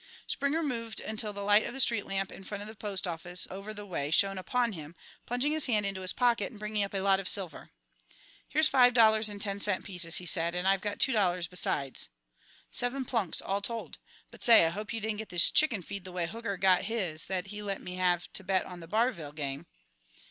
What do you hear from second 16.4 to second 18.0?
got his that he let me